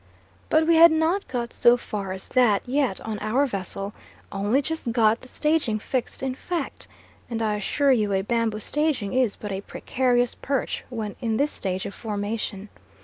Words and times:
But 0.49 0.65
we 0.65 0.77
had 0.77 0.91
not 0.91 1.27
got 1.27 1.53
so 1.53 1.77
far 1.77 2.11
as 2.11 2.27
that 2.29 2.63
yet 2.65 2.99
on 3.01 3.19
our 3.19 3.45
vessel, 3.45 3.93
only 4.31 4.59
just 4.59 4.91
got 4.91 5.21
the 5.21 5.27
staging 5.27 5.77
fixed 5.77 6.23
in 6.23 6.33
fact; 6.33 6.87
and 7.29 7.39
I 7.39 7.53
assure 7.57 7.91
you 7.91 8.11
a 8.11 8.23
bamboo 8.23 8.61
staging 8.61 9.13
is 9.13 9.35
but 9.35 9.51
a 9.51 9.61
precarious 9.61 10.33
perch 10.33 10.83
when 10.89 11.15
in 11.21 11.37
this 11.37 11.51
stage 11.51 11.85
of 11.85 11.93
formation. 11.93 12.69